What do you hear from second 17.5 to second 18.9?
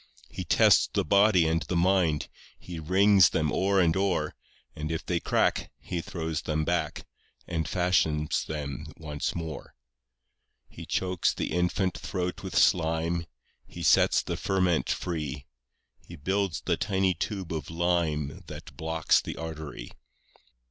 of lime That